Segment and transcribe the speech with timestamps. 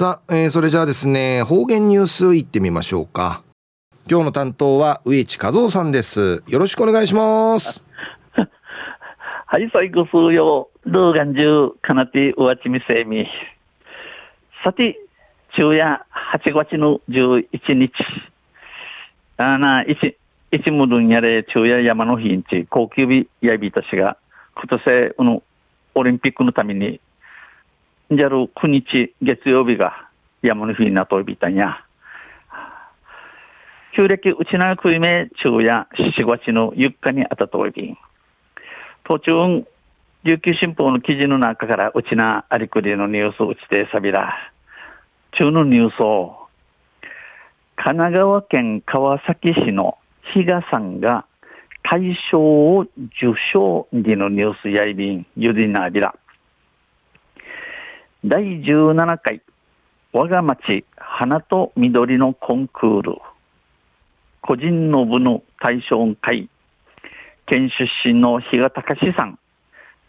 [0.00, 3.44] さあ、えー、それじゃあですね、方言ニュースいってみましょうか。
[4.10, 6.42] 今日の担当は植地和夫さんです。
[6.48, 7.82] よろしくお願いします。
[8.32, 13.28] はい、最後数曜、ルーガンジュかなてうわちみせみ。
[14.64, 14.98] さて、
[15.50, 16.00] 昼夜
[16.32, 17.92] 8月の11日。
[19.36, 20.16] あな、一、
[20.50, 24.16] 一無分やれ昼夜山の日んち、高級日やびたしが、
[24.54, 25.42] 今年、この、
[25.94, 27.02] オリンピックのために、
[28.12, 30.08] じゃる9日月曜日が
[30.42, 31.84] 山の日になといびたんや。
[33.94, 37.96] 旧暦うちなくいめ昼夜7月の4日にあたといびん。
[39.04, 39.64] 途中、
[40.24, 44.34] 琉球新報の記事の中からうちなありくりのニュースを打ちてさびら。
[45.38, 46.48] 中のニュースを、
[47.76, 49.98] 神奈川県川崎市の
[50.34, 51.26] 比嘉さんが
[51.84, 56.16] 大賞を受賞でのニュースやいびん、ゆりなびら。
[58.22, 59.40] 第17回
[60.12, 63.16] 我が町花と緑のコンクール。
[64.42, 66.50] 個人の部の対象会。
[67.46, 69.38] 県出身の比嘉隆さん。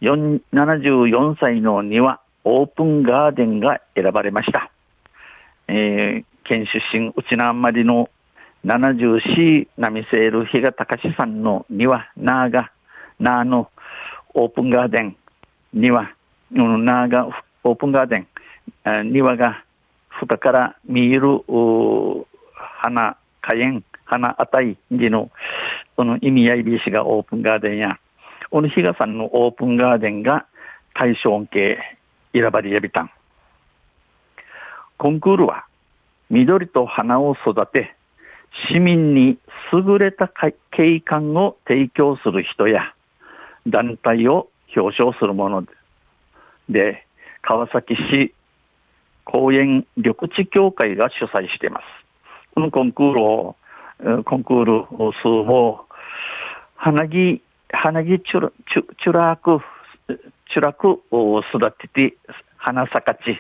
[0.02, 4.72] 74歳の庭オープンガーデンが選ばれました、
[5.68, 8.10] えー、県出身内なまりの
[8.66, 12.72] 74波セール比嘉隆さんの庭なーが
[13.20, 13.70] なーの
[14.34, 15.16] オープンガーデン
[15.72, 16.10] 庭
[16.52, 17.30] なーが
[17.64, 19.64] オープンガーデン、庭が
[20.10, 21.42] 深から見える
[22.82, 25.32] 花、花園、花あたいでの、
[25.96, 28.00] その意味合いびしがオープンガーデンや、
[28.50, 30.46] この日賀さんのオープンガーデンが
[30.94, 31.80] 対象系
[32.34, 33.12] 選ばれやびたん。
[34.98, 35.66] コンクールは
[36.30, 37.96] 緑と花を育て、
[38.70, 39.38] 市民に
[39.72, 40.30] 優れた
[40.72, 42.94] 景観を提供する人や
[43.66, 45.66] 団体を表彰するもの
[46.70, 47.06] で、
[47.42, 48.34] 川崎市
[49.26, 51.84] 公園緑地協会が主催しています。
[52.54, 53.56] このコンクールを、
[54.26, 55.86] コンクール数を、
[56.76, 57.42] 花木、
[57.72, 59.60] 花木チュラ、チュチュラク、
[60.52, 62.18] チュラクを育てて、
[62.58, 63.40] 花咲かち、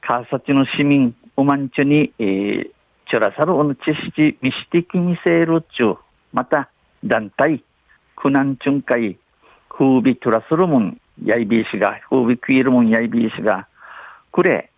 [0.00, 2.70] 川崎の市民、おまんちゅに、えー、
[3.08, 5.98] チュラサルオの知識、ミスティキミセールチュ、
[6.32, 6.70] また、
[7.04, 7.62] 団体、
[8.16, 9.18] 苦難巡回、
[9.68, 13.66] 風美トラスルムン、やいびいしが、風美クイルモンやいびいしが、
[14.32, 14.70] くれ、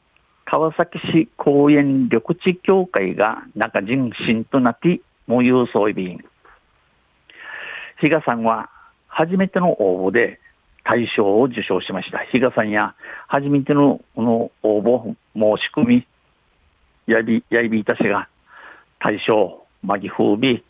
[0.45, 6.19] 川崎市公園緑地協会が中人心となって、もゆうそういびん。
[8.01, 8.69] 比嘉さんは
[9.07, 10.41] 初めての応募で
[10.85, 12.19] 大賞を受賞しました。
[12.19, 12.95] 比嘉さんや
[13.29, 16.07] 初めてのの応募申し込み、
[17.07, 18.29] やいび、やいびいたしが
[18.99, 20.65] 大賞、まぎ風美、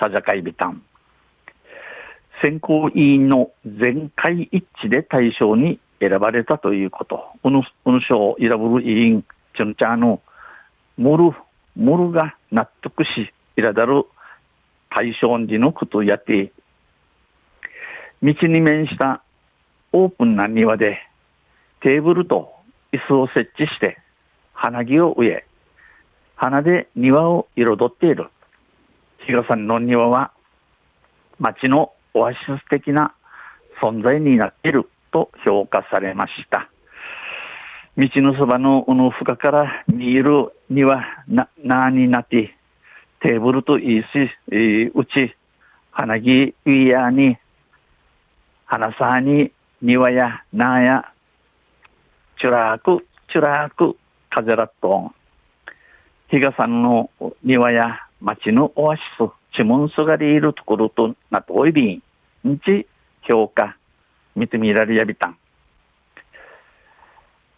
[0.00, 0.82] さじゃかいびたん。
[2.42, 7.24] 選考委員の全会一致で対象に選ばれたということ。
[7.42, 9.24] この、この賞を選ぶ委員、
[9.54, 10.20] ちょんちゃの、
[10.96, 11.32] モル、
[11.76, 14.04] モルが納得し、いらだる
[14.90, 16.52] 対象時のことをやって、
[18.22, 19.22] 道に面した
[19.92, 20.98] オープンな庭で、
[21.80, 22.52] テーブルと
[22.92, 23.98] 椅子を設置して、
[24.52, 25.46] 花木を植え、
[26.34, 28.28] 花で庭を彩っている。
[29.26, 30.32] 比嘉さんの庭は、
[31.38, 33.14] 町のオアシス的な
[33.82, 36.70] 存在になっていると評価されました。
[37.98, 42.56] 道のそばのの深から見えるにはな、なになって、
[43.20, 44.06] テーブルといいし、
[44.50, 45.34] えー、うち、
[45.90, 47.36] 花木ウィアに、
[48.64, 49.52] 花さに
[49.82, 51.12] 庭やなや、
[52.38, 53.96] チュラーク、チュラーク、
[54.30, 55.12] 風らっと、
[56.28, 57.10] 比嘉さんの
[57.42, 62.02] 庭や町のオアシス、チモンスがりいるところとなっておいびん、
[62.46, 62.86] 日
[63.22, 63.76] 評価
[64.36, 65.38] 見てみられやびたん。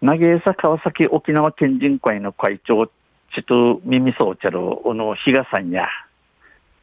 [0.00, 2.86] 投げ餌川崎沖縄県人会の会長、
[3.34, 5.86] ちと耳そうちゃる小野比嘉さんや、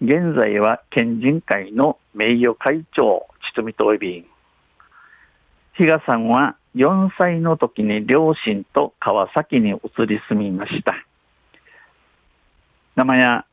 [0.01, 4.25] 現在は県人会の名誉会長、ちとみといびん。
[5.77, 10.93] 比嘉さんは4歳の時に両親と川崎に移り住みました。
[12.95, 13.45] 名前や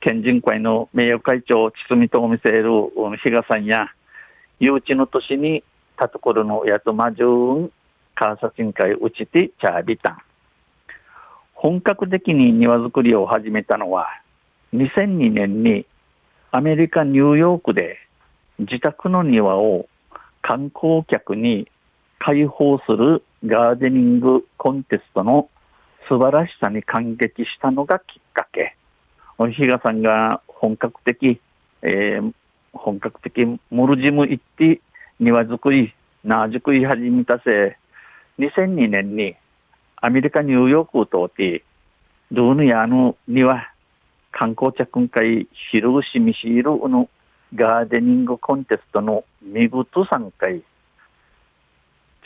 [0.00, 2.64] 県人会の名誉会長、堤と見せる
[3.22, 3.86] 比嘉さんや、
[4.58, 5.62] 誘致の年に
[5.96, 7.72] たところのやとまじゅうん、
[8.16, 10.18] 川崎会うちてチャービタン。
[11.54, 14.08] 本格的に庭作りを始めたのは、
[14.74, 15.86] 2002年に
[16.50, 17.96] アメリカ・ニューヨークで
[18.58, 19.88] 自宅の庭を
[20.42, 21.70] 観光客に
[22.18, 25.48] 開放するガーデニングコンテストの
[26.08, 28.76] 素晴らしさに感激したのがきっかけ。
[29.48, 31.40] 比嘉さんが本格的、
[31.82, 32.32] えー、
[32.72, 34.80] 本格的モルジム行って
[35.18, 35.94] 庭作り、
[36.24, 37.78] 縄作り始めたせ、
[38.38, 39.36] 2002年に
[39.96, 41.62] アメリカニューヨークとて、
[42.30, 43.72] ドゥーヌヤのには、
[44.32, 47.08] 観光客会、ヒルシミシールの
[47.54, 50.62] ガーデニングコンテストの見事参回、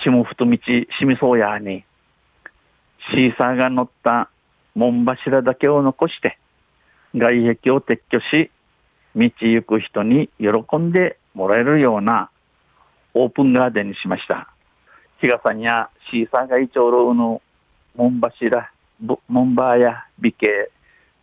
[0.02, 1.84] ちもふと道しみそうやに、
[3.11, 4.31] シーサーが乗った
[4.75, 6.38] 門柱だけを残して、
[7.14, 8.50] 外壁を撤去し、
[9.14, 12.31] 道行く人に喜んでもらえるような
[13.14, 14.49] オープンガーデンにしました。
[15.20, 17.40] 日傘にやシーサーがイチョウロウの
[17.94, 18.70] 門柱、
[19.28, 20.70] 門バーや美形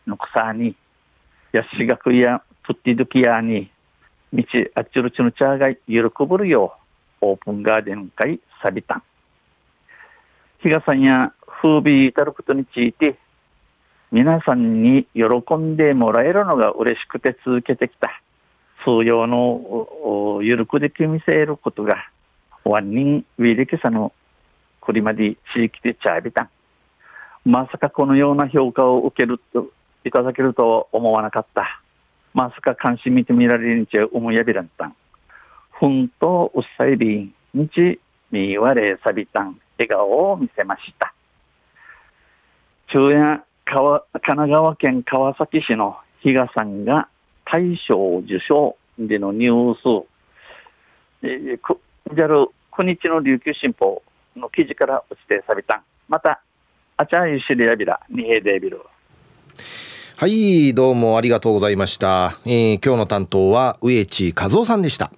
[0.07, 0.75] の草に、
[1.51, 3.69] ヤシガクやプッティドキヤに、
[4.33, 4.43] 道
[4.75, 6.77] あっちるちのチャーが喜ぶるよ
[7.21, 9.03] う、オープンガーデン会サビタン。
[10.61, 13.17] 日傘にや風靡至ることについて、
[14.11, 18.21] 皆さんに喜んでもらえるのが嬉しくて続けてきた。
[18.83, 22.09] 通用のゆるくでき見せることが、
[22.65, 24.11] ワンニンウィリケサの
[24.81, 26.49] これまで地域でチャービタン。
[27.45, 29.67] まさかこのような評価を受けると、
[30.03, 31.81] いただけるとは思わなかった。
[32.33, 34.95] まさか関心見てみられるにちゃ思いやびらんたん。
[35.71, 37.99] ふんとうっさいびんにち
[38.29, 39.57] みわれさびたん。
[39.77, 41.13] 笑顔を見せました。
[42.87, 47.07] 昼夜神奈川県川崎市の比嘉さんが
[47.45, 50.05] 大賞受賞でのニュース、
[51.23, 51.79] えー、く
[52.13, 54.03] じゃる9日の琉球新報
[54.35, 55.83] の記事から落ちてさびたん。
[56.09, 56.41] また、
[56.97, 58.81] あちゃいしりやびら、にへでびる。
[60.17, 62.33] はい、どうもありがとうございました。
[62.45, 65.13] えー、今日の担当は植地和夫さんでした。